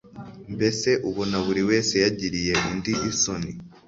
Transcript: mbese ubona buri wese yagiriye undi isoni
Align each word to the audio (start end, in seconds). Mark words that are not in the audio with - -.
mbese 0.55 0.89
ubona 1.09 1.37
buri 1.45 1.61
wese 1.69 1.93
yagiriye 2.03 2.53
undi 2.71 2.91
isoni 3.11 3.51